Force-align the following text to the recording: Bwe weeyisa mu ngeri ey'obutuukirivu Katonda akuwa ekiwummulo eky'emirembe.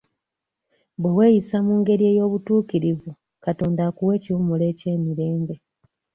Bwe 1.01 1.11
weeyisa 1.17 1.57
mu 1.65 1.73
ngeri 1.79 2.03
ey'obutuukirivu 2.11 3.09
Katonda 3.45 3.81
akuwa 3.89 4.11
ekiwummulo 4.17 4.63
eky'emirembe. 4.71 5.55